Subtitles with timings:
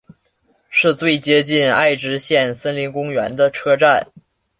[0.67, 4.07] 是最接近爱知县森林公园的车站。